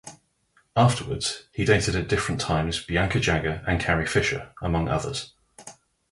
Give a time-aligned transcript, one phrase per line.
[0.75, 5.35] Afterwards, he dated at different times Bianca Jagger and Carrie Fisher, among others.